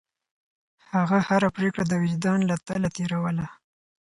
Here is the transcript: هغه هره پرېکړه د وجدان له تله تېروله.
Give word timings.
هغه 0.95 1.17
هره 1.27 1.49
پرېکړه 1.55 1.83
د 1.87 1.93
وجدان 2.03 2.39
له 2.49 2.55
تله 2.67 2.89
تېروله. 2.95 3.47